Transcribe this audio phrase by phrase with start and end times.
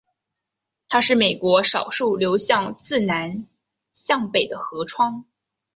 [0.89, 3.45] 它是美国少数流向自南
[3.93, 5.23] 向北的河川。